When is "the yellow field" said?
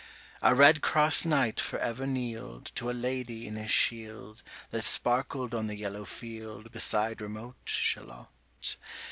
5.67-6.61